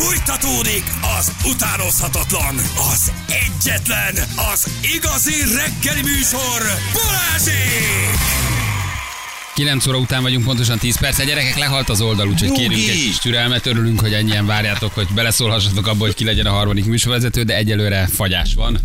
[0.00, 0.84] Fújtatódik
[1.18, 2.54] az utánozhatatlan,
[2.92, 4.14] az egyetlen,
[4.52, 6.60] az igazi reggeli műsor,
[6.92, 8.18] Balázsék!
[9.54, 11.18] 9 óra után vagyunk, pontosan 10 perc.
[11.18, 12.60] A gyerekek lehalt az oldal, úgyhogy Nyugi!
[12.60, 13.66] kérünk egy kis türelmet.
[13.66, 18.08] Örülünk, hogy ennyien várjátok, hogy beleszólhassatok abba, hogy ki legyen a harmadik műsorvezető, de egyelőre
[18.12, 18.78] fagyás van.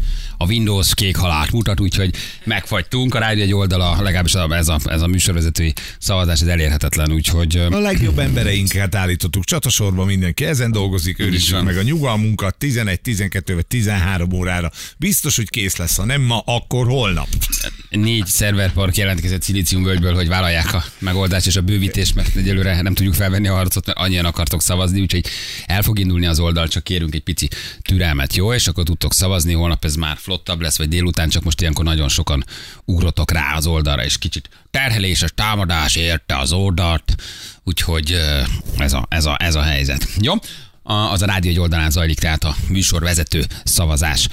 [0.44, 3.16] A Windows kék halált mutat, úgyhogy megfagytunk.
[3.16, 7.80] A rádió egy oldala, legalábbis ez a, ez a műsorvezetői szavazás, ez elérhetetlen, úgyhogy A
[7.80, 14.34] legjobb embereinket állítottuk csatasorba, mindenki ezen dolgozik, őrizzük meg a nyugalmunkat 11, 12 vagy 13
[14.34, 14.72] órára.
[14.98, 17.28] Biztos, hogy kész lesz, ha nem ma, akkor holnap.
[17.90, 23.14] négy szerverpark jelentkezett Szilíciumvölgyből, hogy vállalják a megoldást és a bővítést, mert egyelőre nem tudjuk
[23.14, 25.26] felvenni a harcot, mert annyian akartok szavazni, úgyhogy
[25.66, 27.48] el fog indulni az oldal, csak kérünk egy pici
[27.82, 28.54] türelmet, jó?
[28.54, 32.10] És akkor tudtok szavazni, holnap ez már flottabb lesz, vagy délután, csak most ilyenkor nagyon
[32.10, 32.44] sokan
[32.86, 37.16] ugrotok rá az oldalra, és kicsit terheléses támadás érte az oldalt,
[37.64, 38.20] úgyhogy
[38.78, 40.08] ez a, ez a, ez a helyzet.
[40.22, 40.34] Jó?
[40.84, 44.28] Az a rádió egy oldalán zajlik, tehát a műsorvezető szavazás.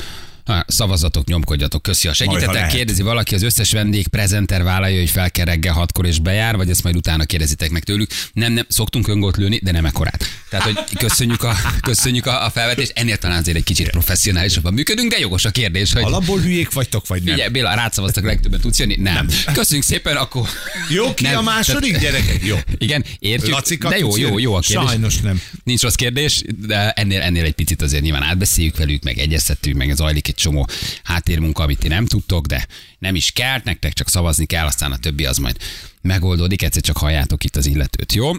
[0.45, 2.69] Ha, Szavazatok, nyomkodjatok, köszi ha segítetek.
[2.69, 6.71] Kérdezi valaki, az összes vendég prezenter vállalja, hogy fel kell reggel hatkor és bejár, vagy
[6.71, 8.10] ezt majd utána kérdezitek meg tőlük.
[8.32, 10.27] Nem, nem, szoktunk öngót lőni, de nem ekkorát.
[10.51, 15.10] Tehát, hogy köszönjük a, köszönjük a, a felvetést, ennél talán azért egy kicsit professzionálisabban működünk,
[15.10, 17.35] de jogos a kérdés, hogy Alapból hülyék vagytok, vagy nem?
[17.35, 18.97] Ugye, Béla, rád szavaztak legtöbbet, tudsz jönni?
[18.97, 19.29] Nem.
[19.52, 20.49] Köszönjük szépen, akkor...
[20.88, 22.45] Jó, ki Nem, a második tehát- gyerekek?
[22.45, 22.57] Jó.
[22.79, 23.54] Igen, értjük.
[23.54, 24.88] Lacika, de jó, jó, jó a kérdés.
[24.88, 25.41] Sajnos nem.
[25.65, 29.95] Nincs rossz kérdés, de ennél, ennél egy picit azért nyilván átbeszéljük velük, meg egyeztetünk, meg
[29.95, 30.68] zajlik egy csomó
[31.02, 32.66] háttérmunka, amit ti nem tudtok, de
[32.98, 35.56] nem is kell, nektek csak szavazni kell, aztán a többi az majd
[36.02, 38.32] megoldódik, egyszer csak halljátok itt az illetőt, jó?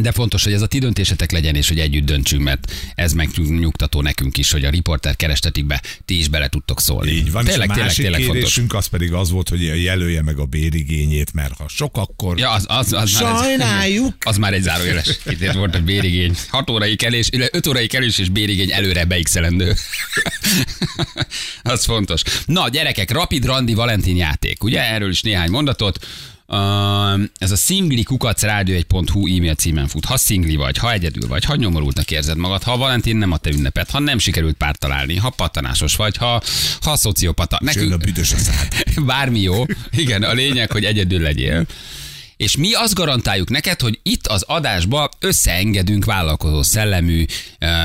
[0.00, 4.02] De fontos, hogy ez a ti döntésetek legyen, és hogy együtt döntsünk, mert ez megnyugtató
[4.02, 7.10] nekünk is, hogy a riporter kerestetikbe ti is bele tudtok szólni.
[7.10, 8.36] Így van, tényleg, és a tényleg, másik tényleg fontos.
[8.40, 12.38] kérésünk az pedig az volt, hogy jelölje meg a bérigényét, mert ha sok, akkor...
[12.38, 14.14] Ja, az, az, az Már Sajnáljuk.
[14.18, 16.36] ez, az már egy zárójeles kitért volt, hogy bérigény.
[16.48, 19.74] 6 órai kelés, 5 órai kelés és bérigény előre beixelendő.
[21.62, 22.22] az fontos.
[22.46, 24.64] Na, gyerekek, Rapid Randi Valentin játék.
[24.64, 26.06] Ugye erről is néhány mondatot.
[27.38, 30.04] Ez a szingli kukac rádió1.hu e-mail címen fut.
[30.04, 33.50] Ha szingli vagy, ha egyedül vagy, ha nyomorultnak érzed magad, ha Valentin nem a te
[33.50, 36.42] ünnepet, ha nem sikerült párt találni, ha patanásos vagy, ha,
[36.80, 37.60] ha szociopata.
[37.72, 38.36] Jön a büdös a.
[39.06, 39.64] Bármi jó.
[39.90, 41.66] Igen, a lényeg, hogy egyedül legyél.
[42.42, 47.24] És mi azt garantáljuk neked, hogy itt az adásba összeengedünk vállalkozó szellemű,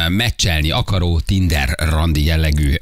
[0.08, 2.74] meccselni akaró, Tinder randi jellegű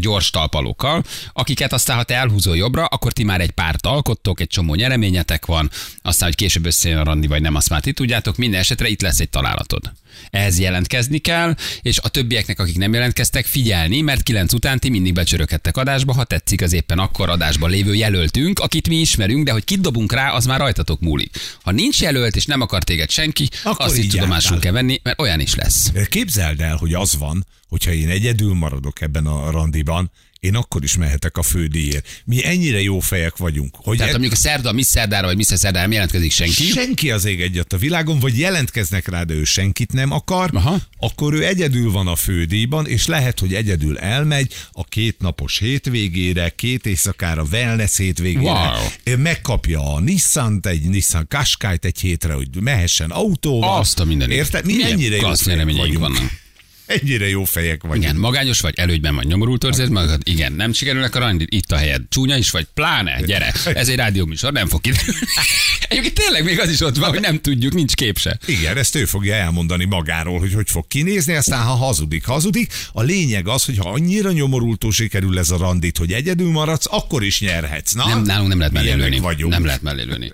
[0.00, 4.46] gyors talpalókkal, akiket aztán, ha te elhúzol jobbra, akkor ti már egy párt alkottok, egy
[4.46, 5.70] csomó nyereményetek van,
[6.02, 9.02] aztán, hogy később összejön a randi, vagy nem, azt már ti tudjátok, minden esetre itt
[9.02, 9.92] lesz egy találatod.
[10.30, 15.12] Ehhez jelentkezni kell, és a többieknek, akik nem jelentkeztek, figyelni, mert kilenc után ti mindig
[15.12, 19.64] becsöröghettek adásba, ha tetszik az éppen akkor adásban lévő jelöltünk, akit mi ismerünk, de hogy
[19.64, 21.36] kit dobunk rá, az már rajtatok múlik.
[21.62, 25.20] Ha nincs jelölt, és nem akar téged senki, Akkor azt így tudomásul kell venni, mert
[25.20, 25.92] olyan is lesz.
[26.08, 30.10] Képzeld el, hogy az van, hogyha én egyedül maradok ebben a randiban,
[30.44, 32.22] én akkor is mehetek a fődíjért.
[32.24, 35.46] Mi ennyire jó fejek vagyunk, hogy Tehát e- mondjuk a szerda, Miss Szerdára vagy Miss
[35.46, 39.44] Szerdára nem jelentkezik senki, senki az ég egyet a világon, vagy jelentkeznek rá, de ő
[39.44, 40.78] senkit nem akar, Aha.
[40.98, 46.48] akkor ő egyedül van a fődíjban, és lehet, hogy egyedül elmegy a két napos hétvégére,
[46.48, 49.16] két éjszakára, wellness hétvégére, Wow.
[49.18, 53.78] megkapja a Nissan-t, egy Nissan Qashqai-t egy hétre, hogy mehessen autóval.
[53.78, 54.36] azt a mindenit.
[54.36, 54.64] Érted?
[54.64, 55.98] Mi ennyire jó fejek vagyunk.
[55.98, 56.42] vannak.
[56.86, 58.02] Ennyire jó fejek vagyunk.
[58.02, 61.76] Igen, magányos vagy, előgyben vagy, nyomorult érzed magad, igen, nem sikerülnek a randi, itt a
[61.76, 62.02] helyed.
[62.08, 65.18] Csúnya is vagy, pláne, gyere, ez egy rádióműsor, nem fog kiderülni.
[65.88, 68.38] Egyébként tényleg még az is ott van, hogy nem tudjuk, nincs kép se.
[68.46, 72.72] Igen, ezt ő fogja elmondani magáról, hogy hogy fog kinézni, aztán ha hazudik, hazudik.
[72.92, 77.24] A lényeg az, hogy ha annyira nyomorultól sikerül ez a randit, hogy egyedül maradsz, akkor
[77.24, 77.92] is nyerhetsz.
[77.92, 78.06] Na?
[78.08, 79.18] Nem, nálunk nem lehet mellé Ilyenek lőni.
[79.20, 79.52] vagyunk.
[79.52, 80.30] Nem lehet mellé lőni.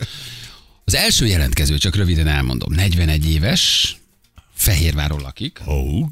[0.84, 3.96] Az első jelentkező, csak röviden elmondom, 41 éves,
[4.54, 6.04] Fehérváron lakik, Ó,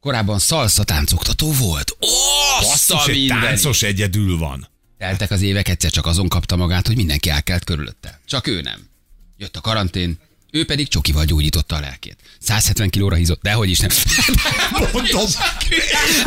[0.00, 1.96] korábban szalsza táncoktató volt.
[2.00, 4.68] Ó, egy táncos egyedül van.
[4.98, 8.20] Teltek az évek, egyszer csak azon kapta magát, hogy mindenki elkelt körülötte.
[8.26, 8.88] Csak ő nem.
[9.36, 10.18] Jött a karantén,
[10.50, 12.16] ő pedig csokival gyógyította a lelkét.
[12.38, 13.90] 170 kilóra hízott, dehogy is nem.
[14.92, 15.26] Mondom,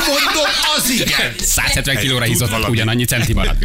[0.08, 1.34] mondom, az igen.
[1.40, 3.58] 170 kilóra hízott, ugyanannyi centi marad.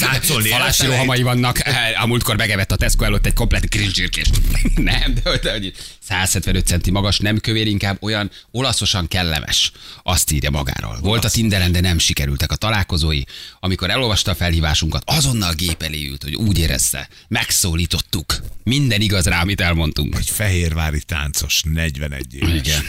[0.00, 1.62] Táncolni Falási rohamai vannak.
[2.02, 4.40] A múltkor megevett a Tesco előtt egy komplet krizsgyirkést.
[4.74, 5.60] Nem, de, de
[6.08, 9.72] 175 centi magas, nem kövér, inkább olyan olaszosan kellemes.
[10.02, 10.98] Azt írja magáról.
[11.00, 13.20] Volt a Tinderen, de nem sikerültek a találkozói.
[13.60, 18.34] Amikor elolvasta a felhívásunkat, azonnal gép elé ült, hogy úgy érezte, megszólítottuk.
[18.64, 20.16] Minden igaz rá, amit elmondtunk.
[20.18, 22.54] Egy fehérvári táncos, 41 éves.
[22.54, 22.82] Igen.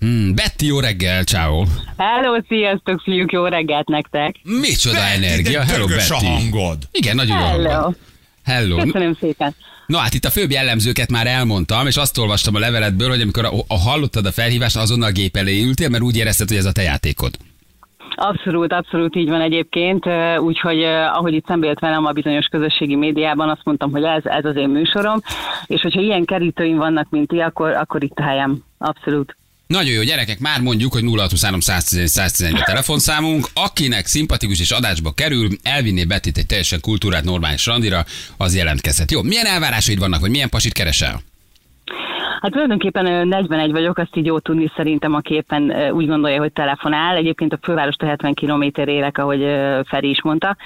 [0.00, 0.34] Hmm.
[0.34, 1.64] Betty, jó reggel, ciao.
[1.96, 4.36] Hello, sziasztok, fiúk, jó reggelt nektek!
[4.42, 5.62] Micsoda Betty, energia.
[5.64, 6.24] Hello, dögös a Betty.
[6.26, 6.88] hangod.
[6.90, 7.96] Igen, nagyon jó hangod.
[8.48, 8.76] Hello!
[8.76, 9.54] Köszönöm szépen.
[9.86, 13.44] Na hát itt a főbb jellemzőket már elmondtam, és azt olvastam a leveletből, hogy amikor
[13.44, 16.72] a, a hallottad a felhívást, azonnal gép elé ültél, mert úgy érezted, hogy ez a
[16.72, 17.30] te játékod.
[18.14, 20.06] Abszolút, abszolút így van egyébként,
[20.38, 24.44] úgyhogy ahogy itt szembe jött velem a bizonyos közösségi médiában, azt mondtam, hogy ez, ez
[24.44, 25.20] az én műsorom,
[25.66, 28.62] és hogyha ilyen kerítőim vannak, mint ti, akkor, akkor itt a helyem.
[28.78, 29.36] Abszolút.
[29.68, 33.48] Nagyon jó, gyerekek, már mondjuk, hogy 0623 111 111 a telefonszámunk.
[33.52, 38.06] Akinek szimpatikus és adásba kerül, elvinné Bettit egy teljesen kultúrát normális randira,
[38.36, 39.10] az jelentkezhet.
[39.10, 41.22] Jó, milyen elvárásaid vannak, vagy milyen pasit keresel?
[42.40, 46.52] Hát tulajdonképpen ö, 41 vagyok, azt így jó tudni szerintem, aki éppen úgy gondolja, hogy
[46.52, 47.16] telefonál.
[47.16, 49.40] Egyébként a fővárosta 70 km élek, ahogy
[49.84, 50.56] Feri is mondta.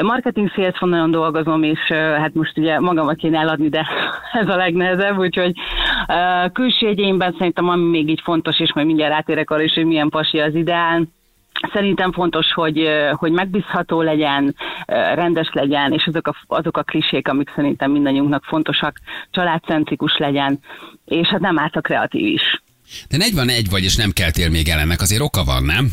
[0.00, 3.86] Marketing sales vonalon dolgozom, és hát most ugye magamat kéne eladni, de
[4.40, 5.52] ez a legnehezebb, úgyhogy
[6.52, 10.08] külső jegyénben szerintem ami még így fontos, és majd mindjárt rátérek arra is, hogy milyen
[10.08, 11.06] pasi az ideál,
[11.72, 14.54] Szerintem fontos, hogy, hogy megbízható legyen,
[15.14, 18.98] rendes legyen, és azok a, azok a klisék, amik szerintem mindannyiunknak fontosak,
[19.30, 20.58] családcentrikus legyen,
[21.04, 22.62] és hát nem árt a kreatív is.
[23.08, 25.92] De 41 vagy, és nem keltél még el ennek, azért oka van, nem?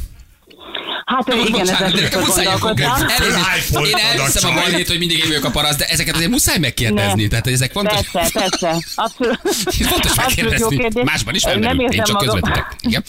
[1.09, 2.45] Hát igen, Bocsánat, ezen de nekem muszáj.
[2.45, 6.57] Elnézést, Én elhiszem a bajnét, hogy mindig én vagyok a parasz, de ezeket azért muszáj
[6.59, 7.21] megkérdezni.
[7.21, 7.27] Ne.
[7.27, 8.09] Tehát, hogy ezek fontos.
[8.11, 8.75] Persze, persze.
[8.95, 9.39] Abszolút,
[9.91, 11.03] Fontos megkérdezni.
[11.03, 11.81] Másban is Nem felmerül.
[11.81, 12.75] Én érzem csak magam- közvetítek.
[12.81, 13.03] Igen.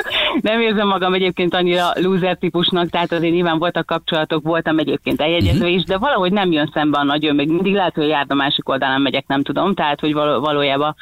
[0.50, 5.66] Nem érzem magam egyébként annyira loser típusnak, tehát azért nyilván voltak kapcsolatok, voltam egyébként eljegyező
[5.66, 8.68] is, de valahogy nem jön szembe a nagyon, még mindig lehet, hogy járd a másik
[8.68, 10.96] oldalán megyek, nem tudom, tehát hogy való, valójában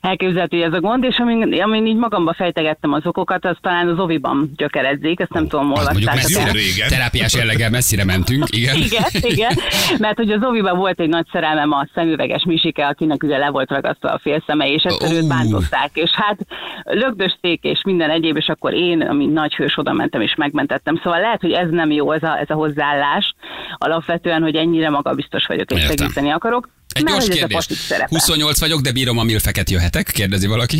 [0.00, 3.88] elképzelhető, hogy ez a gond, és amin, amin így magamba fejtegettem az okokat, az talán
[3.88, 6.88] az oviban gyökeredzik, ezt nem tudom, Az mondjuk messzire, régen.
[6.88, 8.44] terápiás jelleggel messzire mentünk.
[8.50, 8.76] Igen.
[8.86, 9.58] igen, igen,
[9.98, 13.70] mert hogy az Oviban volt egy nagy szerelmem a szemüveges Misike, akinek ugye le volt
[13.70, 15.12] ragasztva a félszeme, és ezt Ó.
[15.12, 16.38] őt bántották, és hát
[16.84, 21.00] lögdösték, és minden egyéb, és akkor én, mint nagy hős, oda mentem és megmentettem.
[21.02, 23.34] Szóval lehet, hogy ez nem jó, ez a, ez a hozzáállás,
[23.78, 25.96] alapvetően, hogy ennyire magabiztos vagyok, és Értem.
[25.96, 26.68] segíteni akarok.
[26.92, 27.56] Egy gyors ez kérdés.
[27.56, 28.08] pasik szerepe.
[28.10, 30.10] 28 vagyok, de bírom a milfeket jöhetek?
[30.12, 30.78] Kérdezi valaki.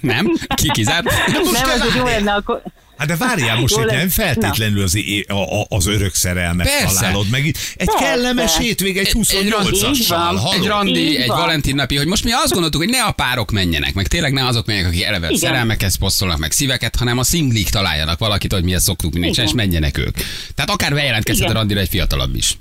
[0.00, 0.32] Nem?
[0.62, 1.04] Ki kizárt?
[1.32, 2.62] Nem, ez egy jó lenne, akkor...
[3.00, 4.98] Hát de várjál, most hogy nem feltétlenül az,
[5.28, 7.00] a, a, az örök szerelmet Persze.
[7.00, 7.46] találod meg.
[7.46, 8.04] Itt Egy Persze.
[8.04, 9.70] kellemes hétvég, egy Egy randi.
[9.72, 9.94] 28-assal.
[9.94, 10.54] Így van.
[10.54, 11.26] Egy randi, egy.
[11.26, 14.46] Valentin napi, hogy most mi azt gondoltuk, hogy ne a párok menjenek, meg tényleg ne
[14.46, 15.38] azok menjenek, akik eleve Igen.
[15.38, 19.98] szerelmeket posztolnak, meg szíveket, hanem a szinglik találjanak valakit, hogy mihez szoktuk mindig, és menjenek
[19.98, 20.16] ők.
[20.54, 21.56] Tehát akár bejelentkezhet a Igen.
[21.56, 22.56] randira egy fiatalabb is.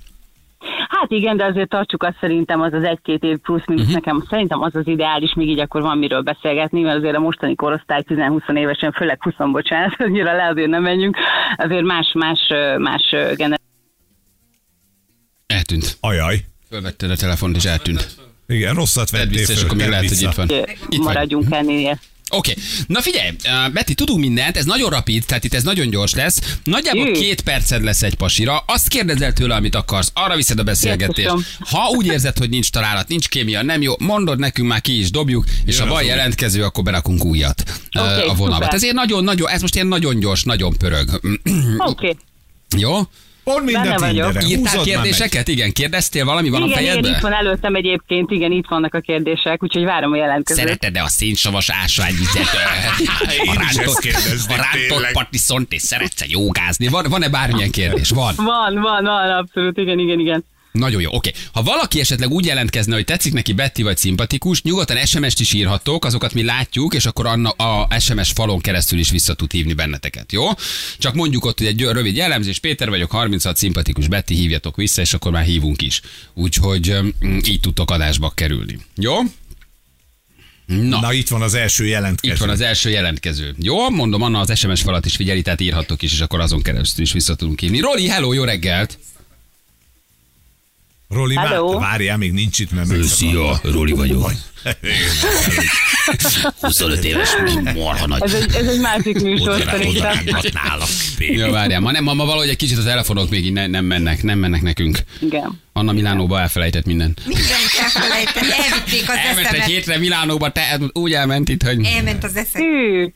[1.00, 3.96] Hát igen, de azért tartsuk azt szerintem az az egy-két év plusz-minusz uh-huh.
[3.96, 7.56] nekem szerintem az az ideális, még így akkor van miről beszélgetni, mert azért a mostani
[7.56, 11.18] korosztály 10-20 évesen, főleg 20, bocsánat, annyira le azért nem menjünk,
[11.57, 12.40] azért más-más
[12.78, 13.68] más generáció.
[15.48, 15.98] Eltűnt.
[16.00, 16.36] Ajaj.
[16.69, 18.07] Fölvetted a telefont, és eltűnt.
[18.48, 20.30] Igen, rosszat Vedd vettél vissza, és föl, akkor még lehet, hogy vissza.
[20.30, 20.48] itt van.
[20.68, 21.00] Itt vagy.
[21.00, 22.00] maradjunk ennél.
[22.30, 22.64] Oké, okay.
[22.88, 26.40] na figyelj, uh, Betty, tudunk mindent, ez nagyon rapid, tehát itt ez nagyon gyors lesz.
[26.64, 27.12] Nagyjából Jé.
[27.12, 31.34] két perced lesz egy pasira, azt kérdezel tőle, amit akarsz, arra viszed a beszélgetést.
[31.60, 35.12] Ha úgy érzed, hogy nincs találat, nincs kémia, nem jó, mondod nekünk, már ki is
[35.12, 37.64] dobjuk, és Jön ha van jelentkező, akkor berakunk újat
[37.96, 38.68] uh, Oké, a vonalba.
[38.68, 41.10] Ezért nagyon-nagyon, ez most ilyen nagyon gyors, nagyon pörög.
[41.14, 41.34] Oké.
[41.78, 42.18] Okay.
[42.78, 43.00] jó?
[43.44, 43.98] Pont mind Benne a.
[43.98, 44.48] Tinderen.
[44.48, 45.48] Írtál kérdéseket?
[45.48, 47.14] Igen, kérdeztél valami, van a Igen, igen, fejedben?
[47.14, 50.64] itt van előttem egyébként, igen, itt vannak a kérdések, úgyhogy várom a jelentkezőt.
[50.64, 52.44] Szereted-e a szénsavas ásványvizet?
[53.46, 54.06] A rántott,
[54.48, 56.88] a rántott patiszont, és szeretsz jogázni?
[56.88, 58.10] Van, van-e bármilyen kérdés?
[58.10, 58.34] Van.
[58.36, 60.46] Van, van, van, abszolút, igen, igen, igen.
[60.71, 61.31] Nagyon jó, oké.
[61.51, 66.06] Ha valaki esetleg úgy jelentkezne, hogy tetszik neki Betty vagy szimpatikus, nyugodtan SMS-t is írhattok,
[66.06, 70.31] azokat mi látjuk, és akkor anna, a SMS falon keresztül is vissza tud hívni benneteket,
[70.31, 70.45] jó?
[70.97, 75.02] Csak mondjuk ott, hogy egy gy- rövid jellemzés, Péter vagyok, 36 szimpatikus Betty, hívjatok vissza,
[75.02, 76.02] és akkor már hívunk is.
[76.33, 76.97] Úgyhogy
[77.47, 78.78] így tudtok adásba kerülni.
[78.95, 79.16] Jó?
[80.66, 80.99] Na.
[80.99, 82.33] Na itt van az első jelentkező.
[82.33, 83.56] Itt van az első jelentkező.
[83.57, 87.04] Jó, mondom, Anna az SMS falat is figyeli, tehát írhattok is, és akkor azon keresztül
[87.04, 87.80] is vissza tudunk hívni.
[87.80, 88.97] Roli, hello, jó reggelt!
[91.13, 91.80] Roli, már, Hello.
[91.80, 93.59] várjál, még nincs itt, mert megszakadva.
[93.63, 94.31] Roli vagyok.
[96.59, 97.30] 25 éves
[97.75, 98.21] marha nagy.
[98.21, 100.18] Ez egy, ez egy másik műsor szerintem.
[101.18, 103.85] Jó, várjál, ma, nem, ma, ma valahogy egy kicsit a telefonok még így ne, nem
[103.85, 104.97] mennek, nem mennek nekünk.
[105.21, 105.61] Igen.
[105.73, 107.21] Anna Milánóba elfelejtett mindent.
[107.25, 107.49] Mindent
[107.81, 109.66] elfelejteni, elvitték az Elment egy eszemet.
[109.66, 111.85] hétre Milánóba, te úgy elment itt, hogy...
[111.85, 113.11] Elment az eszem.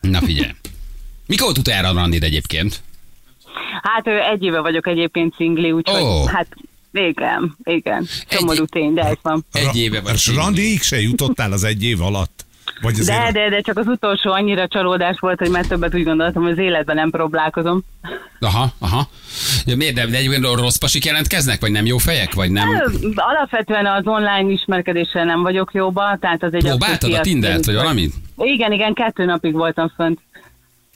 [0.00, 0.50] Na figyelj.
[1.26, 2.82] Mikor volt utoljára a randid egyébként?
[3.82, 6.26] Hát egy éve vagyok egyébként szingli, úgyhogy Ó.
[6.26, 6.46] hát
[6.96, 8.06] igen, igen.
[8.28, 9.44] Szomorú tény, de ez van.
[9.52, 10.14] Egy éve vagy.
[10.14, 12.44] És randiig se jutottál az egy év alatt?
[12.80, 16.04] Vagy azért De, de, de csak az utolsó annyira csalódás volt, hogy már többet úgy
[16.04, 17.82] gondoltam, hogy az életben nem próbálkozom.
[18.40, 19.08] Aha, aha.
[19.66, 19.94] Ja, miért?
[19.94, 21.60] De, de egyébként rossz pasik jelentkeznek?
[21.60, 22.34] Vagy nem jó fejek?
[22.34, 22.68] Vagy nem?
[22.70, 26.64] Ö, Alapvetően az online ismerkedéssel nem vagyok jóba, tehát az egy...
[26.64, 28.14] Próbáltad a Tindert, vagy valamit?
[28.36, 30.20] Igen, igen, kettő napig voltam fönt.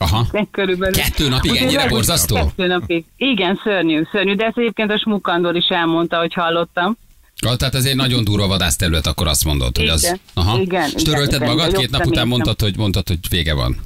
[0.03, 0.27] Aha.
[0.51, 0.95] Körülbelül.
[0.95, 1.51] Kettő napig?
[1.51, 2.35] Úgyhogy Ennyire borzasztó?
[2.35, 3.05] Kettő napig.
[3.17, 6.97] Igen, szörnyű, szörnyű, de ezt egyébként a Smukandor is elmondta, hogy hallottam.
[7.47, 10.03] Ah, Tehát ez egy nagyon durva vadászterület, akkor azt mondod, hogy az...
[10.03, 10.21] Igen.
[10.35, 10.59] Aha.
[10.61, 11.49] Igen, És igen, törölted igen.
[11.49, 13.77] magad, De két nap után mondtad, hogy mondtad, hogy vége van.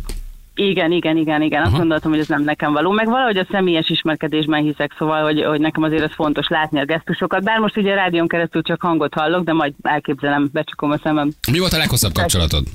[0.54, 1.61] Igen, igen, igen, igen.
[1.61, 1.78] Azt Aha.
[1.78, 2.90] gondoltam, hogy ez nem nekem való.
[2.90, 6.85] Meg valahogy a személyes ismerkedésben hiszek, szóval, hogy, hogy nekem azért ez fontos látni a
[6.85, 7.42] gesztusokat.
[7.42, 11.30] Bár most ugye a rádión keresztül csak hangot hallok, de majd elképzelem, becsukom a szemem.
[11.52, 12.66] Mi volt a leghosszabb kapcsolatod?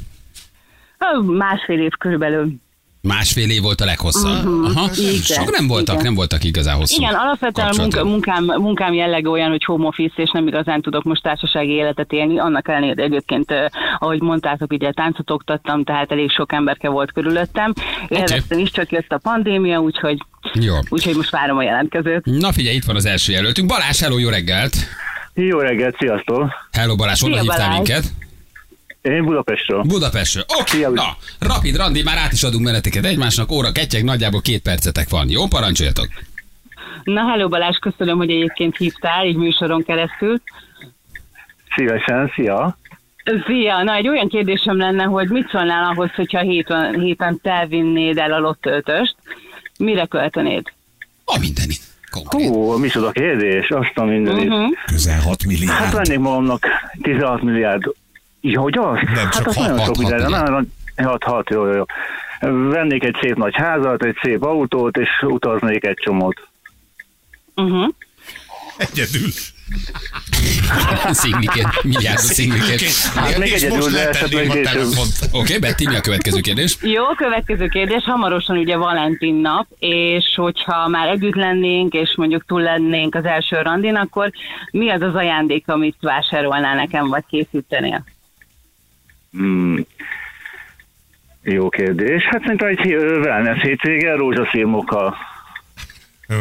[1.25, 2.53] Másfél év körülbelül.
[3.01, 4.46] Másfél év volt a leghosszabb.
[4.46, 4.86] Aha.
[4.86, 5.00] Mhm.
[5.00, 6.06] Igen, Sok nem voltak, igen.
[6.06, 10.13] nem voltak igazán hosszú Igen, alapvetően a munka, munkám, munkám jellege olyan, hogy home office,
[10.22, 12.39] és nem igazán tudok most társasági életet élni.
[12.39, 13.65] Annak ellenére egyébként, eh,
[13.98, 17.74] ahogy mondtátok, ugye táncot oktattam, tehát elég sok emberke volt körülöttem.
[18.08, 20.18] Élveztem is, csak jött a pandémia, úgyhogy,
[20.53, 20.74] Jó.
[20.89, 22.25] úgyhogy most várom a jelentkezőt.
[22.25, 23.68] Na figyelj, itt van az első jelöltünk.
[23.68, 24.75] Balázs, hello, jó reggelt!
[25.34, 26.51] Jó reggelt, sziasztok!
[26.72, 27.75] Hello Balázs, honnan hívtál Balázs.
[27.75, 28.03] minket?
[29.01, 29.82] Én Budapestről.
[29.82, 30.44] Budapestről.
[30.60, 31.03] Oké, Szia, na,
[31.39, 35.29] rapid randi, már át is adunk meneteket egymásnak, óra ketyeg, nagyjából két percetek van.
[35.29, 36.08] Jó, parancsoljatok.
[37.03, 40.41] Na, hello Balázs, köszönöm, hogy egyébként hívtál, így műsoron keresztül.
[41.75, 42.77] Szívesen, szia!
[43.46, 48.18] Szia, na egy olyan kérdésem lenne, hogy mit szólnál ahhoz, hogyha héten, héten te vinnéd
[48.18, 49.15] el a lottötöst,
[49.77, 50.63] mire költenéd?
[51.25, 51.74] A mindeni.
[52.12, 52.48] Konkrét.
[52.48, 54.50] Hú, micsoda kérdés, azt a mindenit.
[54.50, 54.70] Uh-huh.
[54.86, 55.94] Közel 6 Hát milliárd.
[55.94, 56.68] vennék magamnak
[57.01, 57.84] 16 milliárd.
[58.41, 59.00] Ja, hogy az?
[59.03, 60.29] Nem, hát csak az hat- nagyon hat- sok milliárd.
[60.29, 61.84] Nagyon, 6, 6, jó, jó, jó.
[62.69, 66.48] Vennék egy szép nagy házat, egy szép autót, és utaznék egy csomót.
[67.55, 67.93] Uh-huh.
[68.77, 69.29] Egyedül.
[71.12, 72.91] Szingliként, milliárdos szingliként.
[73.15, 74.88] Hát még egyedül, de esetleg a később.
[74.88, 76.77] Oké, okay, Betty, mi a következő kérdés?
[76.81, 78.03] Jó, következő kérdés.
[78.03, 83.62] Hamarosan ugye Valentin nap, és hogyha már együtt lennénk, és mondjuk túl lennénk az első
[83.62, 84.31] randin, akkor
[84.72, 88.03] mi az az ajándék, amit vásárolnál nekem, vagy készítenél?
[89.31, 89.86] Hmm.
[91.43, 92.24] Jó kérdés.
[92.24, 95.15] Hát szerintem egy wellness hétvége, rózsaszírmokkal.
[96.33, 96.36] Ó,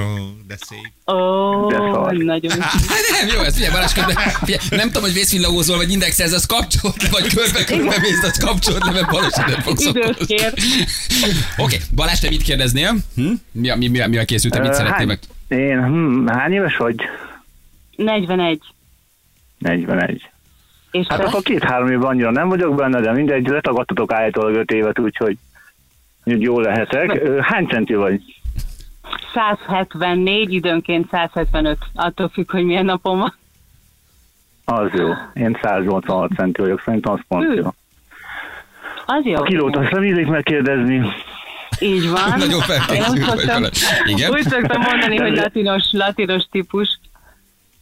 [0.47, 1.15] de szép.
[1.17, 2.13] Ó, De szar.
[2.13, 6.47] nagyon nem, jó, ez figyelj, Balázs, közben, figyelj, nem tudom, hogy vészvillagózol, vagy indexelsz, az
[6.47, 9.87] kapcsolt le, vagy körbe-körbe mész, az kapcsolt le, mert nem fogsz.
[11.57, 12.95] Oké, Balázs, te mit kérdeznél?
[13.15, 13.33] Hm?
[13.53, 15.19] Mi, a- mi, mi, mi a készültem, mit szeretnél hány- meg?
[15.49, 16.97] Én, hm, hány éves vagy?
[17.97, 18.61] 41.
[19.59, 20.31] 41.
[20.99, 21.25] És Hát te?
[21.25, 25.37] akkor két-három évben annyira nem vagyok benne, de mindegy, letagadtatok állítólag öt évet, úgyhogy
[26.25, 27.29] úgy jól lehetek.
[27.41, 28.21] Hány centi vagy?
[29.35, 31.79] 174, időnként 175.
[31.95, 33.35] Attól függ, hogy milyen napom van.
[34.65, 35.09] Az jó.
[35.35, 37.55] Én 186 centi vagyok, szerintem az pont Hű.
[37.55, 37.69] jó.
[39.07, 39.35] Az jó.
[39.35, 41.03] A kilót azt nem illik megkérdezni.
[41.81, 42.23] Így van.
[42.39, 43.71] Nagyon Én felkészült úgy vagy szoktam, vele.
[44.07, 44.31] Igen?
[44.31, 47.01] úgy szoktam mondani, hogy latinos, latinos típus.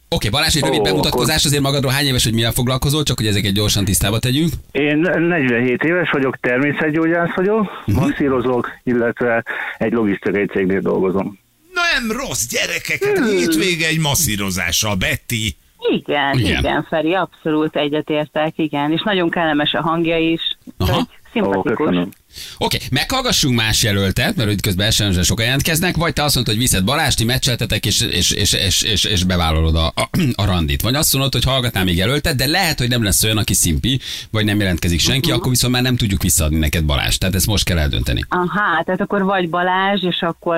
[0.09, 1.91] Oké, Balázs, egy rövid Ó, bemutatkozás azért magadról.
[1.91, 4.51] Hány éves, hogy mivel foglalkozol, csak hogy ezeket gyorsan tisztába tegyünk.
[4.71, 7.99] Én 47 éves vagyok, természetgyógyász vagyok, Mhm.
[7.99, 9.43] masszírozok, illetve
[9.77, 11.39] egy logisztikai cégnél dolgozom.
[11.73, 15.55] Nem rossz gyerekek, hát hétvége egy masszírozással, Betty.
[15.91, 16.59] Igen, Igen.
[16.59, 18.91] igen, Feri, abszolút egyetértek, igen.
[18.91, 20.57] És nagyon kellemes a hangja is.
[20.77, 20.97] Aha.
[20.97, 21.73] Ó, Szimpatikus.
[21.77, 22.09] köszönöm.
[22.57, 26.63] Oké, meghallgassunk más jelöltet, mert hogy közben esetleg sokan jelentkeznek, vagy te azt mondod, hogy
[26.63, 30.81] viszed Balázs, ti meccseltetek, és, és, és, és, és, és bevállalod a, a, a, randit.
[30.81, 33.99] Vagy azt mondod, hogy hallgatnál még jelöltet, de lehet, hogy nem lesz olyan, aki szimpi,
[34.31, 35.37] vagy nem jelentkezik senki, Mhm.
[35.37, 37.15] akkor viszont már nem tudjuk visszaadni neked Balázs.
[37.15, 38.25] Tehát ezt most kell eldönteni.
[38.29, 40.57] Aha, tehát akkor vagy Balázs, és akkor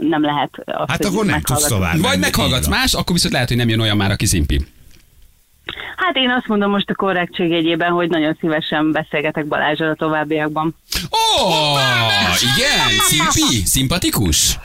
[0.00, 2.00] nem lehet azt, Hát hogy akkor nem tudsz tovább.
[2.00, 4.66] Vagy meghallgatsz más, akkor viszont lehet, hogy nem jön olyan már, aki szimpi.
[5.96, 10.76] Hát én azt mondom most a korrektség jegyében, hogy nagyon szívesen beszélgetek Balázsral a továbbiakban.
[11.10, 11.50] Ó,
[12.56, 14.58] igen, szimpi, szimpatikus.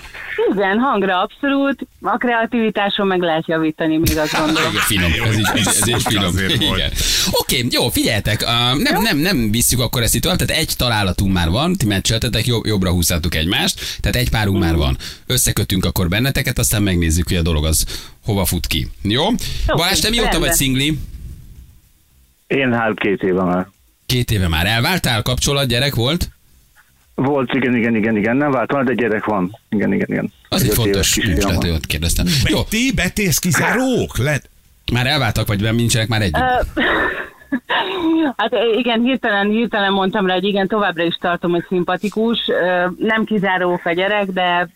[0.56, 4.72] Igen, hangra abszolút, a kreativitáson meg lehet javítani, még azt gondolom.
[4.72, 6.38] Igen, finom, ez így, ez, ez így finom.
[6.38, 6.92] Igen.
[7.32, 11.34] Oké, jó, figyeljetek, uh, nem, nem, nem visszük akkor ezt itt tovább, tehát egy találatunk
[11.34, 14.98] már van, ti meccseltetek, jobb, jobbra húzzátok egymást, tehát egy párunk már van.
[15.26, 17.86] Összekötünk akkor benneteket, aztán megnézzük, hogy a dolog az
[18.26, 18.88] hova fut ki.
[19.02, 19.24] Jó?
[19.68, 21.00] Balázs, te mióta vagy szingli?
[22.48, 23.68] Én hát két éve már.
[24.06, 26.30] Két éve már elváltál, kapcsolat, gyerek volt?
[27.16, 29.58] Volt, igen, igen, igen, igen, nem váltam, de gyerek van.
[29.70, 30.34] Igen, igen, igen.
[30.50, 32.26] Az egy fontos ügylet, hogy kérdeztem.
[32.44, 32.60] Jó,
[32.96, 34.18] Betty, ez kizárók?
[34.18, 34.42] Le...
[34.94, 36.44] már elváltak, vagy nincsenek már együtt?
[38.38, 42.38] Hát igen, hirtelen, hirtelen mondtam rá, hogy igen, továbbra is tartom, hogy szimpatikus.
[42.98, 44.70] Nem kizáró a gyerek, de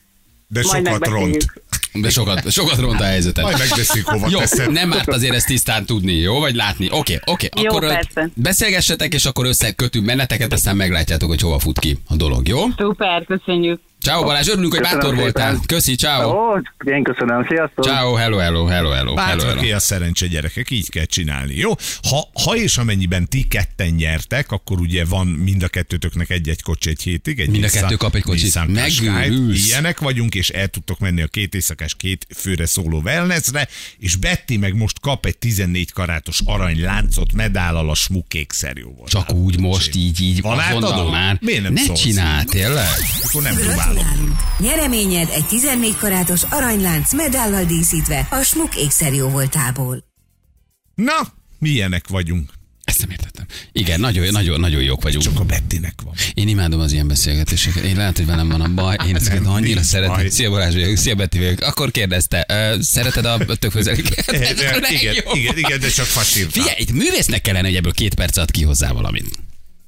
[0.48, 1.32] De majd sokat megbeszéljük.
[1.32, 1.46] ront.
[1.94, 3.44] De sokat, sokat ront a helyzetet.
[3.44, 4.72] Majd megbeszéljük, hova Jó, teszed.
[4.72, 6.40] nem árt azért ezt tisztán tudni, jó?
[6.40, 6.88] Vagy látni.
[6.92, 7.50] Oké, oké.
[7.62, 8.30] Jó, Akkor persze.
[8.36, 12.60] beszélgessetek, és akkor összekötünk benneteket, aztán meglátjátok, hogy hova fut ki a dolog, jó?
[12.78, 13.80] Szuper, köszönjük.
[14.02, 15.32] Ciao Balázs, örülünk, hogy Köszönöm bátor szépen.
[15.34, 15.60] voltál.
[15.66, 16.54] Köszi, ciao.
[16.54, 17.84] Ó, én köszönöm, sziasztok!
[17.86, 19.76] Ciao, hello, hello, hello, hello, hello, Bátraké hello.
[19.76, 21.72] a szerencse gyerekek, így kell csinálni, jó?
[22.10, 26.90] Ha, ha és amennyiben ti ketten nyertek, akkor ugye van mind a kettőtöknek egy-egy kocsi
[26.90, 27.40] egy hétig.
[27.40, 28.68] Egy Mind a kettő kap egy kocsit.
[28.68, 29.68] Megőrülsz.
[29.68, 34.58] Ilyenek vagyunk, és el tudtok menni a két éjszakás, két főre szóló wellnessre, és Betty
[34.60, 39.08] meg most kap egy 14 karátos aranyláncot medállal a smukékszerjóval.
[39.08, 40.58] Csak úgy most, így, így, Van
[41.12, 41.38] már.
[41.42, 42.02] Miért nem ne szólsz?
[42.02, 42.88] csinál, tényleg?
[43.24, 43.56] Akkor nem
[43.94, 44.36] Gratulálunk!
[44.60, 50.04] Nyereményed egy 14 karátos aranylánc medállal díszítve a Smuk ékszerjó voltából.
[50.96, 51.14] Na,
[51.60, 52.50] milyenek vagyunk.
[52.84, 53.46] Ezt nem értettem.
[53.72, 55.24] Igen, nagyon, nagyon, nagyon jók vagyunk.
[55.24, 56.14] Csak a Bettinek van.
[56.34, 57.84] Én imádom az ilyen beszélgetéseket.
[57.84, 58.96] Én lehet, hogy velem van a baj.
[59.08, 60.16] Én ezeket Nem, annyira szeretem.
[60.16, 60.30] baj.
[60.30, 61.60] Szia Balázs vagyok, szia Betty vagyok.
[61.62, 64.32] Akkor kérdezte, ö, szereted a tök közeliket?
[64.32, 66.52] igen, igen, igen, de csak fasírtam.
[66.52, 69.40] Figyelj, itt művésznek kellene, hogy ebből két perc alatt kihozzá valamit.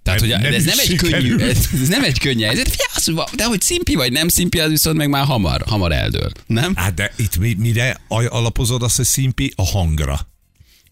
[0.04, 2.70] Tehát, hogy Nem- ez nem egy könnyű, ez, ez nem egy könnyű helyzet.
[2.70, 6.32] Figyelj, de hogy szimpi vagy nem szimpi, az viszont meg már hamar, hamar eldől.
[6.48, 6.76] Nem?
[6.76, 10.30] Hát de itt mi, mire alapozod azt, hogy szimpi a hangra?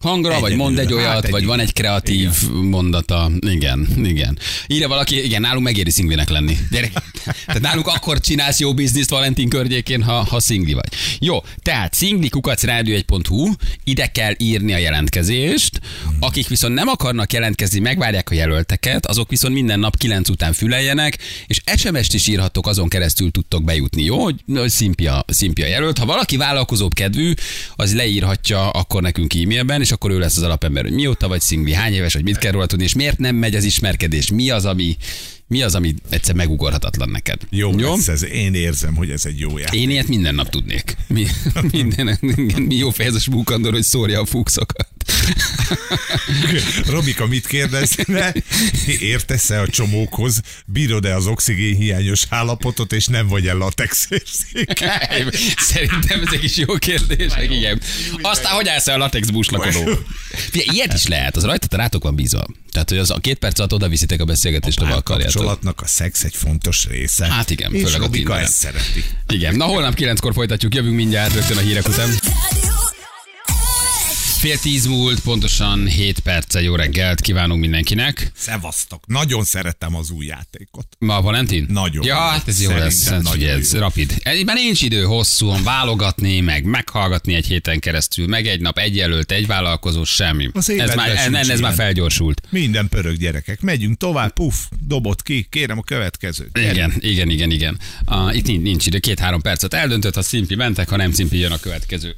[0.00, 0.56] Hangra, vagy Egyedül.
[0.56, 1.30] mond egy Hát olyat, egyedül.
[1.30, 2.30] vagy van egy kreatív
[2.62, 3.30] mondata.
[3.40, 4.38] Igen, igen.
[4.66, 6.56] Írja valaki, igen, nálunk megéri szingvinek lenni.
[6.70, 6.90] Gyere.
[7.46, 10.88] Tehát nálunk akkor csinálsz jó bizniszt Valentin környékén, ha, ha szingli vagy.
[11.18, 13.52] Jó, tehát szinglikukacrádió1.hu,
[13.84, 15.80] ide kell írni a jelentkezést.
[16.20, 21.18] Akik viszont nem akarnak jelentkezni, megvárják a jelölteket, azok viszont minden nap 9 után füleljenek,
[21.46, 24.22] és SMS-t is írhatok, azon keresztül tudtok bejutni, jó?
[24.22, 25.98] Hogy, hogy szimpia, szimpia jelölt.
[25.98, 27.32] Ha valaki vállalkozóbb kedvű,
[27.76, 31.72] az leírhatja akkor nekünk e-mailben, és akkor ő lesz az alapember, hogy mióta vagy szingli,
[31.72, 34.64] hány éves, vagy mit kell róla tudni, és miért nem megy az ismerkedés, mi az,
[34.64, 34.96] ami,
[35.46, 37.40] mi az, ami egyszer megugorhatatlan neked.
[37.50, 37.92] Jó, jó?
[37.92, 39.80] Ez, ez, én érzem, hogy ez egy jó játék.
[39.80, 40.96] Én ilyet minden nap tudnék.
[41.06, 41.26] Mi,
[41.72, 42.18] minden,
[42.68, 44.88] mi jó fejezes búkandor, hogy szórja a fuxokat.
[46.86, 48.34] Robika mit kérdezne?
[49.00, 50.40] Értesz-e a csomókhoz?
[50.66, 55.30] Bírod-e az oxigénhiányos állapotot, és nem vagy el latex érzékeny?
[55.56, 57.80] Szerintem ezek is jó kérdések, igen.
[58.20, 59.90] Aztán hogy állsz el a latex búslakodó?
[60.52, 62.46] Ilyet is lehet, az rajta rátok van bízva.
[62.72, 65.34] Tehát, hogy az a két perc alatt oda viszitek a beszélgetést, ahol akarjátok.
[65.34, 67.26] kapcsolatnak a szex egy fontos része.
[67.26, 68.44] Hát igen, és főleg a Robika Tinderen.
[68.44, 69.04] ezt szereti.
[69.28, 72.10] Igen, na holnap kilenckor folytatjuk, jövünk mindjárt rögtön a hírek után.
[74.40, 78.30] Fél tíz múlt, pontosan 7 perce jó reggelt kívánunk mindenkinek.
[78.36, 79.06] Szevasztok.
[79.06, 80.86] Nagyon szerettem az új játékot.
[80.98, 81.66] Ma a Valentin?
[81.68, 83.08] Nagyon Ja, hát ez jó lesz.
[83.22, 83.80] Nagyon ez jó.
[83.80, 84.22] rapid.
[84.44, 89.32] Már nincs idő hosszúan válogatni, meg meghallgatni egy héten keresztül, meg egy nap egy jelölt,
[89.32, 90.50] egy vállalkozó, semmi.
[90.54, 91.74] Ez már, ez, ez már ilyen.
[91.74, 92.40] felgyorsult.
[92.50, 93.60] Minden pörög gyerekek.
[93.60, 94.54] Megyünk tovább, puff,
[94.86, 96.58] dobott ki, kérem a következőt.
[96.58, 97.78] Igen, igen, igen, igen.
[98.06, 101.52] Uh, itt nincs, nincs idő, két-három percet eldöntött, ha szimpi mentek, ha nem szimpi, jön
[101.52, 102.14] a következő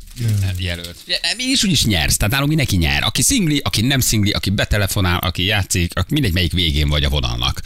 [0.59, 0.97] jelölt.
[1.07, 3.03] Ja, Mi is úgyis nyersz, tehát nálunk mindenki nyer.
[3.03, 7.09] Aki szingli, aki nem szingli, aki betelefonál, aki játszik, aki mindegy melyik végén vagy a
[7.09, 7.61] vonalnak.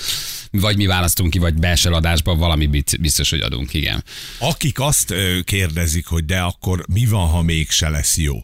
[0.51, 2.67] Vagy mi választunk ki, vagy belső adásban valami
[3.01, 4.05] biztos, hogy adunk, igen.
[4.39, 8.41] Akik azt kérdezik, hogy de akkor mi van, ha mégse lesz jó?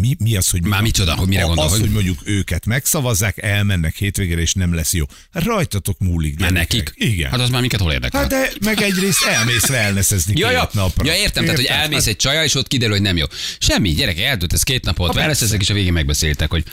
[0.00, 0.62] Mi, mi az, hogy...
[0.64, 4.74] Már micsoda, hogy mire gondol, Az, hogy- hogy mondjuk őket megszavazzák, elmennek hétvégére, és nem
[4.74, 5.04] lesz jó.
[5.32, 6.36] Rajtatok múlik.
[6.36, 6.58] Gyerekek.
[6.58, 6.92] nekik?
[6.96, 7.30] Igen.
[7.30, 8.20] Hát az már minket hol érdekel?
[8.20, 11.04] Hát de meg egyrészt elmész wellnessezni Ja, ja, napra.
[11.06, 13.26] ja, értem, tehát hogy elmész egy csaja, és ott kiderül, hogy nem jó.
[13.58, 16.64] Semmi, gyerekek, eltöltesz két napot, wellnessezek, és a végén megbeszéltek, hogy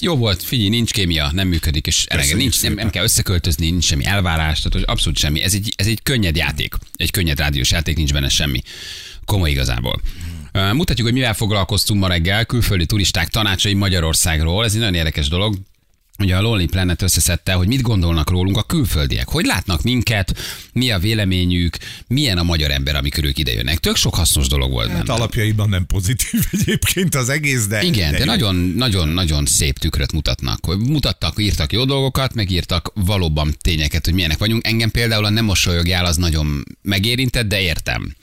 [0.00, 3.84] jó volt, figyelj, nincs kémia, nem működik, és elege, nincs, nem, nem kell összeköltözni, nincs
[3.84, 5.42] semmi elvárás, tehát hogy abszolút semmi.
[5.42, 8.60] Ez egy, ez egy könnyed játék, egy könnyed rádiós játék, nincs benne semmi.
[9.24, 10.00] Komoly igazából.
[10.52, 14.64] Mutatjuk, hogy mivel foglalkoztunk ma reggel, külföldi turisták tanácsai Magyarországról.
[14.64, 15.56] Ez egy nagyon érdekes dolog.
[16.20, 20.38] Ugye a Lonely Planet összeszedte, hogy mit gondolnak rólunk a külföldiek, hogy látnak minket,
[20.72, 23.78] mi a véleményük, milyen a magyar ember, amikor ők idejönnek.
[23.78, 25.12] Tök sok hasznos dolog volt Hát benne.
[25.12, 27.82] alapjaiban nem pozitív egyébként az egész, de...
[27.82, 28.24] Igen, de jó.
[28.24, 30.76] nagyon, nagyon, nagyon szép tükröt mutatnak.
[30.78, 34.66] Mutattak, írtak jó dolgokat, meg írtak valóban tényeket, hogy milyenek vagyunk.
[34.66, 38.14] Engem például a nem mosolyogjál az nagyon megérintett, de értem,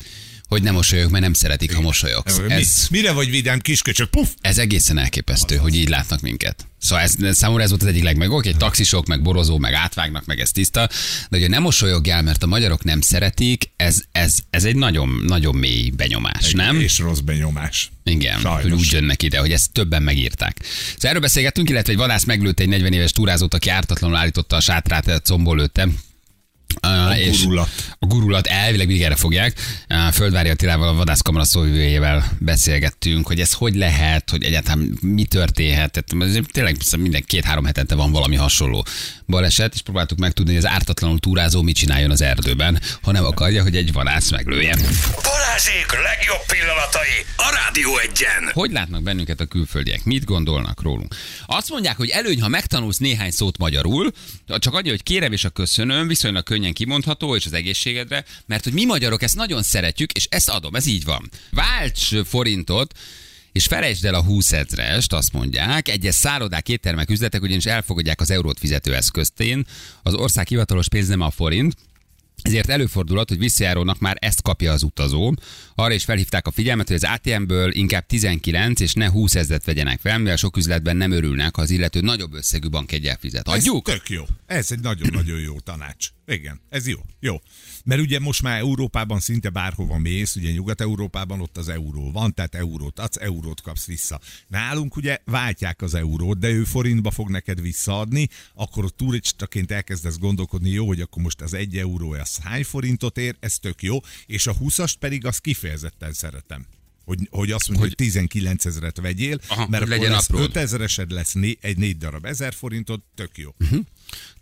[0.48, 2.38] hogy nem mosolyog, mert nem szeretik, ha mosolyogsz.
[2.38, 4.10] Mi, Ez, Mire vagy vidám kisköcsök?
[4.10, 4.28] Puff!
[4.42, 6.68] ez egészen elképesztő, hogy így látnak minket.
[6.86, 10.40] Szóval ez, számomra ez volt az egyik legmegok, egy taxisok, meg borozó, meg átvágnak, meg
[10.40, 10.90] ez tiszta,
[11.30, 15.56] de hogy nem mosolyogjál, mert a magyarok nem szeretik, ez, ez, ez egy nagyon, nagyon
[15.56, 16.80] mély benyomás, nem?
[16.80, 17.92] És rossz benyomás.
[18.04, 18.62] Igen, Sajnos.
[18.62, 20.58] hogy úgy jönnek ide, hogy ezt többen megírták.
[20.64, 24.60] Szóval erről beszélgettünk, illetve egy vadász meglőtte egy 40 éves túrázót, aki ártatlanul állította a
[24.60, 25.88] sátrát, combol lőtte.
[26.86, 27.70] A gurulat.
[28.00, 29.60] A gurulat elvileg még erre fogják.
[29.88, 36.04] A Földvári Attilával, a vadászkamara szóvivőjével beszélgettünk, hogy ez hogy lehet, hogy egyáltalán mi történhet.
[36.04, 38.86] Tehát ez tényleg minden két-három hetente van valami hasonló
[39.28, 43.62] baleset, és próbáltuk megtudni, hogy az ártatlanul túrázó mit csináljon az erdőben, ha nem akarja,
[43.62, 44.76] hogy egy vadász meglője.
[44.76, 45.46] Balázs!
[45.56, 48.52] Balázsék legjobb pillanatai a Rádió egyen.
[48.54, 50.04] Hogy látnak bennünket a külföldiek?
[50.04, 51.16] Mit gondolnak rólunk?
[51.46, 54.12] Azt mondják, hogy előny, ha megtanulsz néhány szót magyarul,
[54.48, 58.74] csak annyi, hogy kérem és a köszönöm, viszonylag könnyen kimondható, és az egészségedre, mert hogy
[58.74, 61.30] mi magyarok ezt nagyon szeretjük, és ezt adom, ez így van.
[61.52, 62.94] Válts forintot,
[63.52, 65.88] és felejtsd el a 20 ezrest, azt mondják.
[65.88, 69.66] Egyes szállodák, éttermek, üzletek ugyanis elfogadják az eurót fizetőeszköztén.
[70.04, 71.76] Az ország hivatalos pénz nem a forint,
[72.46, 75.34] ezért előfordulhat, hogy visszajárónak már ezt kapja az utazó.
[75.76, 80.00] Arra is felhívták a figyelmet, hogy az ATM-ből inkább 19 és ne 20 ezret vegyenek
[80.00, 83.48] fel, mivel sok üzletben nem örülnek, ha az illető nagyobb összegű bankjegyel fizet.
[83.48, 83.90] Adjuk?
[83.90, 84.24] Ez tök jó.
[84.46, 86.08] Ez egy nagyon-nagyon jó tanács.
[86.26, 86.98] Igen, ez jó.
[87.20, 87.36] Jó.
[87.86, 92.56] Mert ugye most már Európában szinte bárhova mész, ugye Nyugat-Európában ott az euró van, tehát
[92.56, 94.20] eurót adsz, eurót kapsz vissza.
[94.48, 100.70] Nálunk ugye váltják az eurót, de ő forintba fog neked visszaadni, akkor turistaként elkezdesz gondolkodni,
[100.70, 104.48] jó, hogy akkor most az egy euró az hány forintot ér, ez tök jó, és
[104.48, 106.66] a 20-ast pedig azt kifejezetten szeretem.
[107.06, 110.30] Hogy, hogy azt mondja, hogy, hogy 19 ezeret vegyél, Aha, mert hogy akkor legyen lesz
[110.30, 110.42] apród.
[110.42, 113.50] 5 ezeresed lesz né, egy négy darab ezer forintot, tök jó.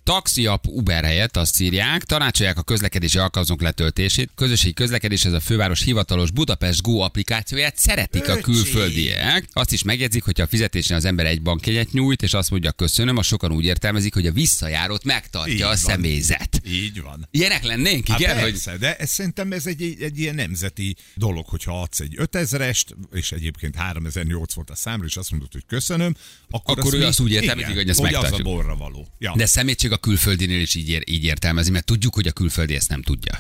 [0.04, 4.30] Taxi app Uber helyett azt írják, tanácsolják a közlekedési alkalmazók letöltését.
[4.36, 8.41] Közösségi közlekedés ez a főváros hivatalos Budapest Go applikációját szeretik a Öcsi.
[8.41, 9.47] külföldiek.
[9.54, 13.17] Azt is megjegyzik, hogy a fizetésnél az ember egy bankjegyet nyújt, és azt mondja köszönöm,
[13.17, 15.76] a sokan úgy értelmezik, hogy a visszajárót megtartja Így a van.
[15.76, 16.62] személyzet.
[16.67, 17.28] Így van.
[17.32, 18.39] Ilyenek lennénk, Hát igen?
[18.39, 18.52] Hogy...
[18.52, 23.32] persze, de ez, szerintem ez egy, egy, ilyen nemzeti dolog, hogyha adsz egy 5000-est, és
[23.32, 26.15] egyébként 3008 volt a számra, és azt mondod, hogy köszönöm,
[26.49, 28.56] akkor, Akkor ő mi- azt úgy értelmezik, hogy ezt hogy az a megtartjuk.
[28.56, 29.08] borra való.
[29.19, 29.34] Ja.
[29.36, 32.89] De szemétség a külföldinél is így, ér, így értelmezi, mert tudjuk, hogy a külföldi ezt
[32.89, 33.39] nem tudja.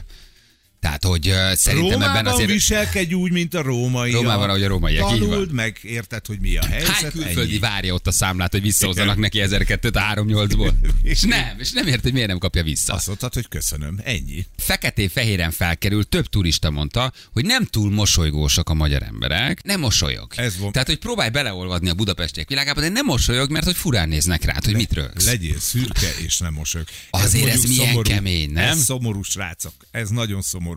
[0.83, 2.49] Tehát, hogy uh, szerintem Rómában ebben azért...
[2.49, 4.11] viselkedj úgy, mint a római.
[4.11, 5.29] Rómában, ahogy a rómaiak, így van.
[5.29, 6.89] Tanuld meg, érted, hogy mi a helyzet.
[6.89, 7.59] Hány külföldi ennyi.
[7.59, 10.73] várja ott a számlát, hogy visszahozzanak neki 1002-t a 38-ból?
[11.03, 12.93] És nem, és nem ért, hogy miért nem kapja vissza.
[12.93, 14.45] Azt mondtad, hogy köszönöm, ennyi.
[14.57, 19.63] Feketé-fehéren felkerült, több turista mondta, hogy nem túl mosolygósak a magyar emberek.
[19.63, 20.33] Nem mosolyog.
[20.35, 20.71] Ez van.
[20.71, 24.65] Tehát, hogy próbálj beleolvadni a budapestiek világába, de nem mosolyog, mert hogy furán néznek rád,
[24.65, 25.25] hogy mit rögsz.
[25.25, 26.87] Legyél szürke és nem mosolyog.
[27.09, 28.71] Azért ez mondjuk milyen kemény, nem?
[28.71, 29.73] Ez szomorú, srácok.
[29.91, 30.72] Ez nagyon szomorú.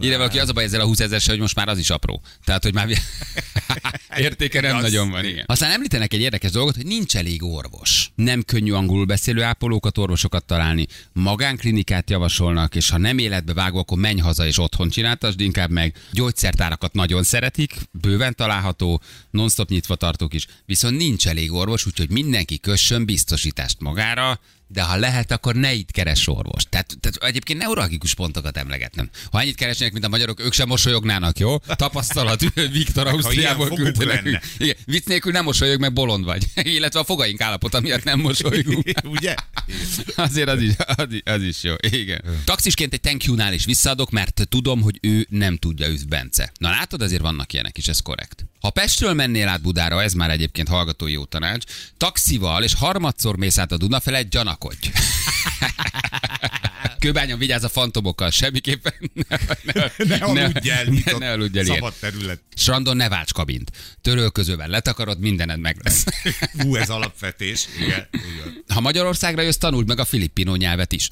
[0.00, 2.22] Ide valaki az a baj ezzel a 20 ezerse, hogy most már az is apró.
[2.44, 2.88] Tehát, hogy már
[4.16, 5.44] értéke nem nagyon van, igen.
[5.46, 8.10] Aztán említenek egy érdekes dolgot, hogy nincs elég orvos.
[8.14, 10.86] Nem könnyű angolul beszélő ápolókat, orvosokat találni.
[11.12, 15.94] Magánklinikát javasolnak, és ha nem életbe vágó, akkor menj haza és otthon csináltasd inkább meg.
[16.12, 20.46] Gyógyszertárakat nagyon szeretik, bőven található, non-stop nyitva tartók is.
[20.66, 25.90] Viszont nincs elég orvos, úgyhogy mindenki kössön biztosítást magára, de ha lehet, akkor ne itt
[25.90, 26.64] keres orvos.
[26.68, 29.10] Tehát, tehát egyébként neuralgikus pontokat emlegetnem.
[29.30, 31.58] Ha ennyit keresnének, mint a magyarok, ők sem mosolyognának, jó?
[31.58, 32.40] Tapasztalat,
[32.78, 34.38] Viktor Ausztriából küldte nekünk.
[34.58, 36.46] Igen, vicc nélkül nem mosolyog, meg bolond vagy.
[36.76, 38.90] Illetve a fogaink állapota miatt nem mosolygunk.
[39.18, 39.34] Ugye?
[40.16, 41.74] Azért az is, az is, az is jó.
[41.90, 42.22] Igen.
[42.44, 46.52] Taxisként egy thank you-nál is visszaadok, mert tudom, hogy ő nem tudja üz Bence.
[46.58, 48.46] Na látod, azért vannak ilyenek is, ez korrekt.
[48.60, 51.64] Ha Pestről mennél át Budára, ez már egyébként hallgatói jó tanács,
[51.96, 54.90] taxival és harmadszor mész át a Duna felett, gyanakodj.
[56.98, 59.36] Kőbányon vigyázz a fantomokkal, semmiképpen ne,
[60.04, 62.40] Ne aludj el, ne, nyitott ne aludj el szabad terület.
[62.56, 63.70] Strandon ne válts kabint.
[64.02, 66.04] Törölközővel letakarod, mindened meg lesz.
[66.58, 67.68] Hú, ez alapvetés.
[67.80, 68.64] Igen, igen.
[68.68, 71.08] Ha Magyarországra jössz, tanuld meg a filippino nyelvet is.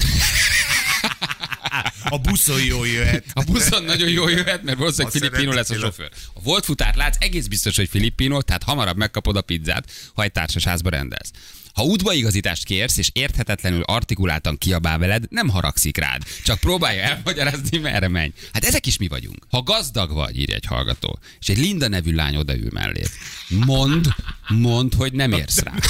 [2.09, 3.25] A buszon jól jöhet.
[3.33, 6.11] A buszon nagyon jól jöhet, mert valószínűleg filippino lesz a sofőr.
[6.35, 10.33] A volt futár látsz, egész biztos, hogy filippino, tehát hamarabb megkapod a pizzát, ha egy
[10.33, 11.31] társasházba rendelsz.
[11.77, 16.23] Ha útbaigazítást kérsz, és érthetetlenül artikuláltan kiabál veled, nem haragszik rád.
[16.45, 18.33] Csak próbálja elmagyarázni, merre menj.
[18.53, 19.47] Hát ezek is mi vagyunk.
[19.51, 23.03] Ha gazdag vagy, írja egy hallgató, és egy Linda nevű lány odaül mellé.
[23.49, 24.15] Mond,
[24.49, 25.73] mond, hogy nem érsz rá.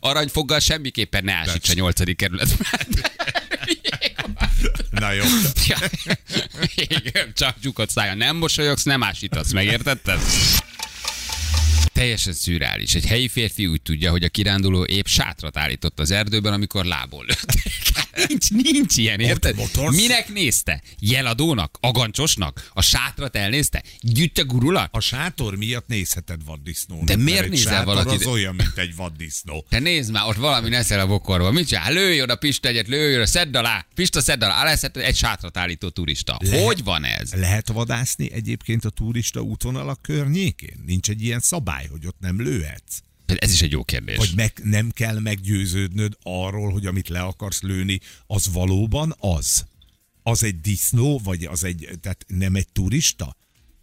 [0.00, 2.68] Aranyfoggal semmiképpen ne ásíts a nyolcadik kerületben.
[5.04, 5.24] Na jó.
[5.66, 5.76] Ja.
[6.88, 8.14] Igen, csak csukott szája.
[8.14, 10.20] Nem mosolyogsz, nem ásítasz, megértetted?
[11.92, 12.94] Teljesen szürreális.
[12.94, 17.24] Egy helyi férfi úgy tudja, hogy a kiránduló épp sátrat állított az erdőben, amikor lából
[17.24, 17.93] lőtték.
[18.28, 19.56] Nincs, nincs ilyen, érted?
[19.90, 20.82] Minek nézte?
[20.98, 21.78] Jeladónak?
[21.80, 22.70] Agancsosnak?
[22.72, 23.82] A sátrat elnézte?
[24.00, 24.88] Gyűjtje gurulat?
[24.92, 27.06] A sátor miatt nézheted vaddisznónak.
[27.06, 29.66] De miért nézel sátor valakit- az olyan, mint egy vaddisznó.
[29.68, 31.50] Te nézd már, ott valami neszel a bokorba.
[31.50, 31.92] Mit csinál?
[31.92, 33.86] Lőj oda Pista egyet, lőj oda, szedd alá.
[33.94, 34.74] Pista, szedd alá.
[34.76, 36.38] Szedd egy sátrat állító turista.
[36.42, 37.32] Lehet- Hogy van ez?
[37.32, 40.82] Lehet vadászni egyébként a turista útvonalak környékén?
[40.86, 42.98] Nincs egy ilyen szabály, hogy ott nem lőhetsz?
[43.26, 44.16] Ez is egy jó kérdés.
[44.16, 49.64] Vagy meg, nem kell meggyőződnöd arról, hogy amit le akarsz lőni, az valóban az?
[50.22, 53.36] Az egy disznó, vagy az egy, tehát nem egy turista?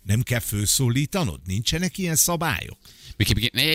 [0.04, 1.40] Nem kell felszólítanod?
[1.46, 2.78] Nincsenek ilyen szabályok?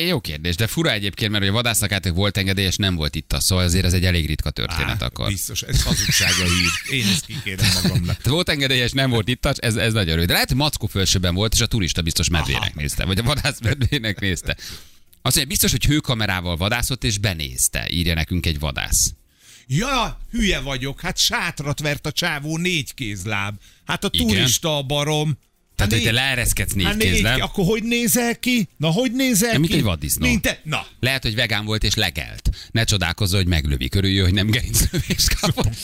[0.06, 3.32] Jó kérdés, de fura egyébként, mert hogy a vadásznak át volt engedélyes, nem volt itt
[3.32, 5.28] a szó, azért ez egy elég ritka történet Á, akkor.
[5.28, 6.98] Biztos, ez hazugsága hír.
[7.00, 8.24] Én ezt kikérem magamnak.
[8.24, 10.26] Volt engedélyes, nem volt itt, ez, ez nagyon rövid.
[10.26, 12.70] De lehet, hogy Mackó fölsőben volt, és a turista biztos medvének Aha.
[12.74, 14.56] nézte, vagy a vadász medvének nézte.
[15.26, 19.14] Azt mondja, biztos, hogy hőkamerával vadászott, és benézte, írja nekünk egy vadász.
[19.66, 23.54] Ja, hülye vagyok, hát sátrat vert a csávó négy kézláb.
[23.86, 24.26] Hát a Igen?
[24.26, 25.38] turista a barom.
[25.76, 27.40] Tehát, Hát hogy te leereszkedsz négy Hát négy, kézzel.
[27.40, 28.68] akkor hogy nézel ki?
[28.76, 29.68] Na, hogy nézel Nem, ki?
[29.68, 30.26] mint egy vaddisznó.
[30.26, 30.60] Mint te...
[30.64, 32.50] Na, Lehet, hogy vegán volt és legelt.
[32.70, 33.88] Ne csodálkozz, hogy meglövi.
[33.88, 35.74] Körüljön, hogy nem gerinclövést kapott.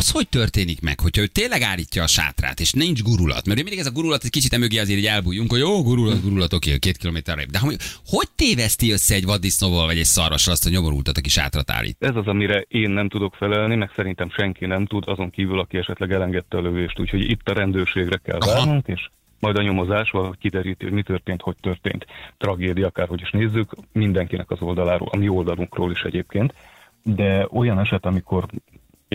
[0.00, 3.46] Az hogy történik meg, hogyha ő tényleg állítja a sátrát, és nincs gurulat?
[3.46, 6.52] Mert mindig ez a gurulat, egy kicsit emögé azért így elbújjunk, hogy jó, gurulat, gurulat,
[6.52, 7.44] oké, két kilométerre.
[7.50, 11.70] De hogy, hogy téveszti össze egy vaddisznóval vagy egy szarvassal azt a nyomorultat, aki sátrat
[11.70, 11.96] állít?
[11.98, 15.76] Ez az, amire én nem tudok felelni, meg szerintem senki nem tud, azon kívül, aki
[15.76, 17.00] esetleg elengedte a lövést.
[17.00, 19.08] Úgyhogy itt a rendőrségre kell várnunk, és
[19.38, 22.06] majd a nyomozás valahogy kideríti, hogy mi történt, hogy történt.
[22.38, 26.54] Tragédia, akárhogy is nézzük, mindenkinek az oldaláról, a mi oldalunkról is egyébként.
[27.02, 28.46] De olyan eset, amikor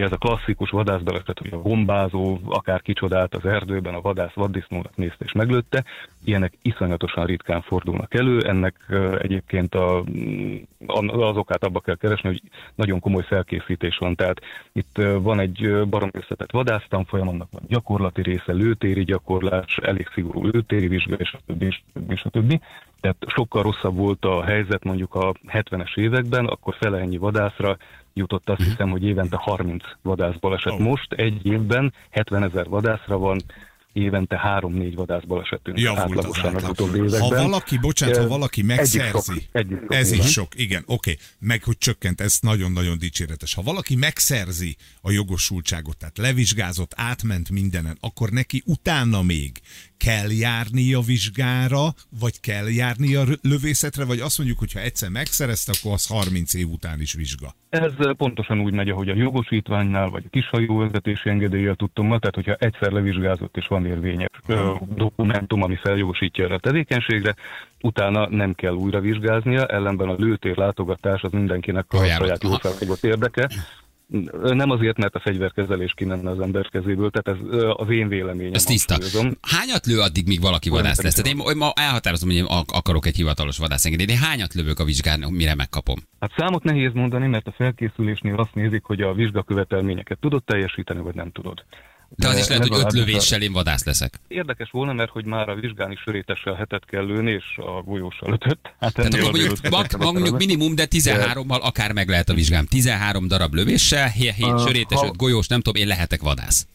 [0.03, 5.25] ez a klasszikus vadászbeleset, hogy a bombázó akár kicsodált az erdőben, a vadász vaddisznónak nézte
[5.25, 5.83] és meglőtte,
[6.23, 8.39] ilyenek iszonyatosan ritkán fordulnak elő.
[8.39, 8.75] Ennek
[9.17, 10.55] egyébként a, mm,
[11.07, 12.41] az okát abba kell keresni, hogy
[12.75, 14.15] nagyon komoly felkészítés van.
[14.15, 14.41] Tehát
[14.73, 20.87] itt van egy barom összetett vadásztanfolyam, annak van gyakorlati része, lőtéri gyakorlás, elég szigorú lőtéri
[20.87, 22.61] vizsga, és a többi, és a többi, és a többi.
[23.05, 27.77] Tehát sokkal rosszabb volt a helyzet mondjuk a 70-es években, akkor fele ennyi vadászra
[28.13, 30.73] jutott azt hiszem, hogy évente 30 vadászbaleset.
[30.73, 30.77] Ó.
[30.77, 33.41] Most egy évben 70 ezer vadászra van,
[33.93, 36.71] évente 3-4 vadászbalesetünk javult az átlagosan az átlag.
[36.71, 37.43] utóbbi Ha években.
[37.43, 40.25] valaki, bocsánat, ha valaki egyik megszerzi, sok, egyik sok, ez igen.
[40.25, 43.53] is sok, igen, oké, meg hogy csökkent, ez nagyon-nagyon dicséretes.
[43.53, 49.61] Ha valaki megszerzi a jogosultságot, tehát levizsgázott, átment mindenen, akkor neki utána még
[49.97, 55.71] kell járnia vizsgára, vagy kell járnia rö- lövészetre, vagy azt mondjuk, hogy ha egyszer megszerezte,
[55.79, 57.55] akkor az 30 év után is vizsga.
[57.69, 62.91] Ez pontosan úgy megy, ahogy a jogosítványnál, vagy a kishajóvezetési engedéllyel tudtommal, tehát hogyha egyszer
[62.91, 67.35] levizsgázott és van érvényes ö, dokumentum, ami feljogosítja erre a tevékenységre,
[67.81, 72.27] utána nem kell újra vizsgáznia, ellenben a lőtér látogatás az mindenkinek a Ajánlott.
[72.27, 72.59] saját Aha.
[72.63, 73.49] jószágos érdeke.
[74.41, 78.53] Nem azért, mert a fegyverkezelés kimenne az ember kezéből, tehát ez az én véleményem.
[78.53, 78.97] Ez tiszta.
[79.41, 81.13] Hányat lő addig, míg valaki Olyan vadász lesz?
[81.13, 84.83] Tehát én ma elhatározom, hogy én ak- akarok egy hivatalos vadászengedélyt, de hányat lövök a
[84.83, 85.97] vizsgán, mire megkapom?
[86.19, 91.15] Hát számot nehéz mondani, mert a felkészülésnél azt nézik, hogy a vizsgakövetelményeket tudod teljesíteni, vagy
[91.15, 91.65] nem tudod.
[92.15, 94.19] De az is lehet, hogy öt lövéssel én vadász leszek.
[94.27, 98.33] Érdekes volna, mert hogy már a vizsgán is sörétessel hetet kell lőni, és a golyóssal
[98.33, 98.59] ötöt.
[98.79, 102.65] Hát Tehát akkor mondjuk, mag, mondjuk minimum, de 13-mal akár meg lehet a vizsgám.
[102.65, 106.67] 13 darab lövéssel, 7 Ah, sörétes, ha- 5 golyós, nem tudom, én lehetek vadász.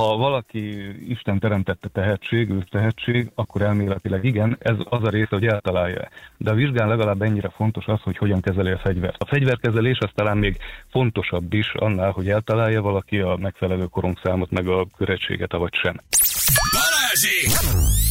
[0.00, 0.60] Ha valaki
[1.08, 6.08] Isten teremtette tehetség, ő tehetség, akkor elméletileg igen, ez az a része, hogy eltalálja.
[6.36, 9.22] De a vizsgán legalább ennyire fontos az, hogy hogyan kezeli a fegyvert.
[9.22, 10.56] A fegyverkezelés az talán még
[10.90, 16.00] fontosabb is annál, hogy eltalálja valaki a megfelelő korongszámot, meg a köretséget, avagy sem.
[16.72, 17.68] Balázsi!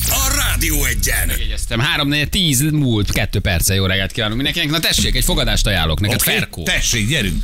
[0.09, 1.29] A Rádió egyen!
[1.39, 4.71] Jegyeztem, 3 4 10 múlt, 2 perce, jó reggelt kívánunk mindenkinek.
[4.71, 6.31] Na tessék, egy fogadást ajánlok neked, Oké?
[6.31, 6.63] Ferkó.
[6.63, 7.43] Tessék, gyerünk!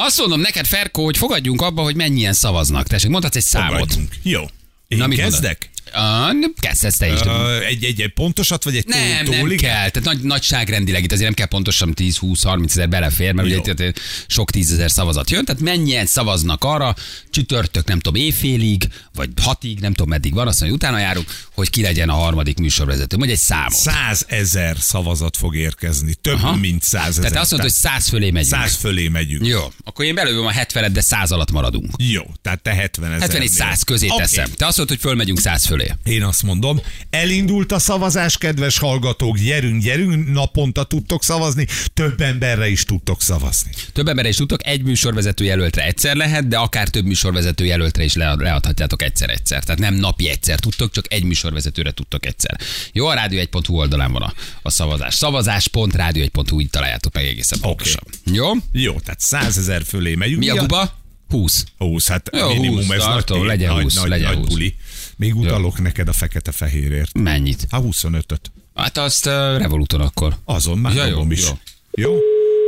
[0.00, 2.86] Azt mondom neked, Ferkó, hogy fogadjunk abba, hogy mennyien szavaznak.
[2.86, 3.78] Tessék, mondhatsz egy számot.
[3.78, 4.14] Fogadjunk.
[4.22, 4.42] Jó.
[4.88, 5.70] Én Na, mit kezdek?
[5.92, 7.20] Ah, kezdhetsz te is.
[7.20, 9.60] Uh, egy, egy, pontosat, vagy egy Nem, tólig?
[9.60, 9.90] kell.
[9.90, 13.60] Tehát nagy, nagyságrendileg itt azért nem kell pontosan 10-20-30 ezer belefér, mert Jó.
[13.60, 13.92] ugye
[14.26, 15.44] sok tízezer szavazat jön.
[15.44, 16.94] Tehát mennyien szavaznak arra,
[17.30, 21.70] csütörtök nem tudom éjfélig, vagy hatig, nem tudom meddig van, azt mondja, utána járunk, hogy
[21.70, 23.16] ki legyen a harmadik műsorvezető.
[23.16, 23.72] Mondj egy számot.
[23.72, 26.14] Százezer szavazat fog érkezni.
[26.14, 26.56] Több, Aha.
[26.56, 27.14] mint százezer.
[27.20, 28.52] Tehát te azt mondod, hogy száz fölé megyünk.
[28.54, 29.46] Száz fölé megyünk.
[29.46, 31.90] Jó, akkor én belőlem a 70 de száz alatt maradunk.
[31.96, 33.20] Jó, tehát te 70 ezer.
[33.20, 34.16] 70 és 100 közé Oké.
[34.22, 34.50] teszem.
[34.56, 35.77] Te azt mondod, hogy fölmegyünk 100 fölé.
[36.04, 42.68] Én azt mondom, elindult a szavazás, kedves hallgatók, gyerünk, gyerünk, naponta tudtok szavazni, több emberre
[42.68, 43.70] is tudtok szavazni.
[43.92, 48.14] Több emberre is tudtok, egy műsorvezető jelöltre egyszer lehet, de akár több műsorvezető jelöltre is
[48.14, 49.64] le- leadhatjátok egyszer-egyszer.
[49.64, 52.60] Tehát nem napi egyszer tudtok, csak egy műsorvezetőre tudtok egyszer.
[52.92, 55.14] Jó, a rádió1.hu oldalán van a, a szavazás.
[55.14, 58.02] Szavazás.rádió1.hu így találjátok meg egészen pontosan.
[58.24, 58.50] Jó?
[58.72, 60.38] Jó, tehát 100 ezer fölé megyünk.
[60.38, 60.96] Mi a guba?
[61.28, 61.64] 20.
[61.78, 64.48] 20, hát Jó, minimum 20, ez tartom, nagy, legyen nagy, 20, nagy, legyen nagy 20.
[64.48, 64.76] buli.
[65.18, 67.18] Még utalok neked a fekete-fehérért.
[67.18, 67.66] Mennyit?
[67.70, 68.50] Hát 25-öt.
[68.74, 70.34] Hát azt uh, Revoluton akkor.
[70.44, 71.46] Azon már Ja, jó, is.
[71.48, 71.54] jó.
[71.90, 72.14] Jó?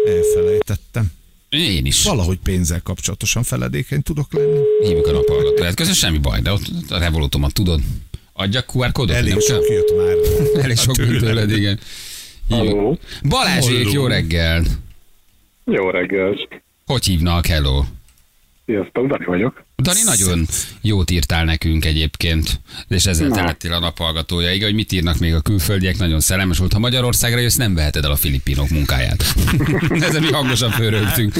[0.06, 1.12] Elfelejtettem.
[1.48, 2.02] Én is.
[2.02, 4.58] Valahogy pénzzel kapcsolatosan feledékeny tudok lenni.
[4.82, 5.74] Hívjuk a naphallgatóját.
[5.74, 7.80] Közben semmi baj, de ott a Revolutomat tudod.
[8.32, 9.16] Adjak QR kódot?
[9.16, 9.74] Elég nem sok kell?
[9.76, 10.16] jött már.
[10.64, 11.10] Elég sok tőlem.
[11.12, 11.78] mint tőled, igen.
[13.22, 14.64] Balázsék, jó reggel.
[15.64, 16.48] Jó reggelt!
[16.86, 17.46] Hogy hívnak?
[17.46, 17.84] Hello.
[18.70, 19.64] Sziasztok, Dani vagyok.
[19.76, 20.46] Dani, nagyon
[20.82, 23.34] jót írtál nekünk egyébként, és ezzel Na.
[23.34, 24.52] telettél a naphallgatója.
[24.52, 26.72] Igen, hogy mit írnak még a külföldiek, nagyon szellemes volt.
[26.72, 29.24] Ha Magyarországra jössz, nem veheted el a filipinok munkáját.
[30.08, 31.36] Ezen mi hangosan főröltünk.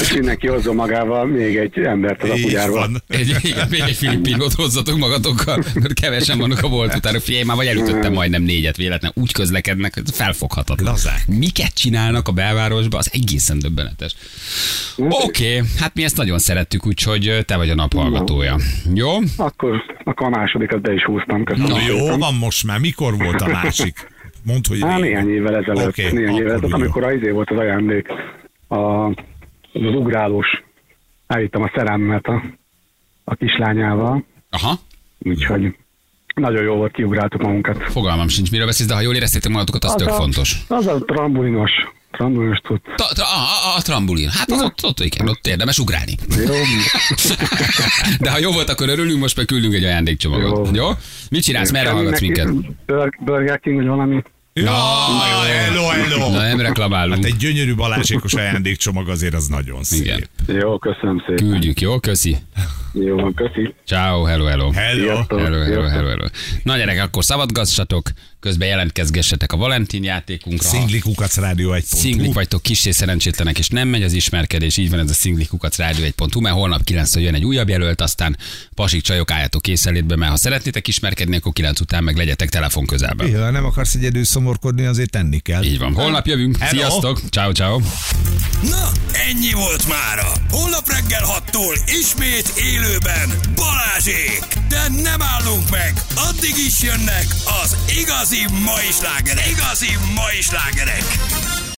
[0.00, 2.88] És mindenki hozzon magával még egy embert az apugyárba.
[3.08, 7.20] Egy, igen, még egy filipinot hozzatok magatokkal, mert kevesen vannak a volt után.
[7.20, 9.12] Figyelj, már vagy elütöttem majdnem négyet véletlen.
[9.14, 10.92] Úgy közlekednek, hogy felfoghatatlan.
[10.92, 11.26] Lazák.
[11.26, 14.14] Miket csinálnak a belvárosban, az egészen döbbenetes.
[14.96, 18.56] Oké, okay, hát mi ezt nagyon szerettük, úgyhogy te vagy a naphallgatója.
[18.94, 19.10] Jó?
[19.36, 21.44] Akkor, akkor a másodikat be is húztam.
[21.44, 21.70] Köszönöm.
[21.70, 22.78] Na, jó van most már.
[22.78, 24.08] Mikor volt a másik?
[24.42, 25.00] Mondd, hogy Á, régen.
[25.00, 25.88] néhány évvel ezelőtt.
[25.88, 28.08] Oké, néhány évvel akkor ezelőtt, amikor az izé volt az ajándék.
[28.68, 29.14] A, az
[29.94, 30.46] ugrálós.
[31.26, 32.42] Elvittem a szerelmet a,
[33.24, 34.24] a kislányával.
[34.50, 34.78] Aha.
[35.18, 35.76] Úgyhogy
[36.34, 37.82] nagyon jó volt, kiugráltuk magunkat.
[37.82, 40.56] Fogalmam sincs, miről beszélsz, de ha jól éreztétek magatokat, az, tök a, fontos.
[40.68, 41.70] Az a trambulinos,
[42.12, 42.80] trambulinos tud.
[42.96, 44.28] Ta, ta, a, a, a trambulin.
[44.28, 46.14] Hát az ott, ott, igen, ott érdemes ugrálni.
[46.46, 46.54] Jó,
[48.20, 50.76] De ha jó volt, akkor örülünk, most meg küldünk egy ajándékcsomagot.
[50.76, 50.84] Jó?
[50.84, 50.90] Jó.
[51.30, 52.54] Mit csinálsz, merre hallgatsz minket?
[52.86, 54.22] Bur- Burger King, vagy valami.
[54.52, 54.72] Ja,
[55.46, 56.30] hello, hello.
[56.30, 57.14] Na, nem reklamálunk.
[57.14, 60.00] Hát egy gyönyörű balázsékos ajándékcsomag azért az nagyon szép.
[60.00, 60.28] Igen.
[60.46, 61.48] Jó, köszönöm szépen.
[61.48, 61.98] Küldjük, jó?
[62.00, 62.36] Köszi.
[63.04, 63.74] Jó van, köszi.
[63.86, 64.70] Ciao, hello, hello.
[64.70, 65.24] Hello.
[65.28, 66.26] Hello, hello, hello, hello.
[66.62, 70.68] Na gyerek, akkor szabadgazsatok, közben jelentkezgessetek a Valentin játékunkra.
[70.68, 74.76] Ha Szingli kukac rádió egy Szinglik vagytok, kis és szerencsétlenek, és nem megy az ismerkedés,
[74.76, 78.00] így van ez a Szinglik kukac rádió 1.hu, mert holnap 9 jön egy újabb jelölt,
[78.00, 78.36] aztán
[78.74, 83.40] pasik csajok álljatok készelétbe, mert ha szeretnétek ismerkedni, akkor 9 után meg legyetek telefon közelben.
[83.42, 85.62] Ha nem akarsz egyedül szomorkodni, azért tenni kell.
[85.62, 85.94] Így van.
[85.94, 86.56] Holnap jövünk.
[86.56, 86.78] Hello.
[86.78, 87.20] Sziasztok.
[87.30, 87.78] Ciao, ciao.
[88.62, 88.90] Na,
[89.28, 90.32] ennyi volt mára.
[90.50, 92.52] Holnap reggel 6-tól ismét
[92.88, 94.44] élőben Balázsék.
[94.68, 95.92] De nem állunk meg.
[96.14, 97.26] Addig is jönnek
[97.62, 99.46] az igazi mai slágerek.
[99.46, 101.04] Igazi mai slágerek.